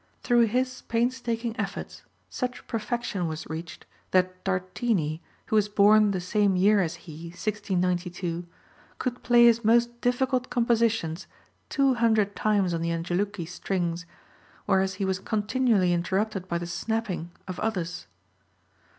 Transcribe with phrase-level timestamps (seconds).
[0.23, 6.55] Through his painstaking efforts such perfection was reached that Tartini, who was born the same
[6.55, 8.47] year as he, 1692,
[8.97, 11.27] could play his most difficult compositions
[11.69, 14.07] two hundred times on the Angelucci strings,
[14.65, 18.07] whereas he was continually interrupted by the snapping of others.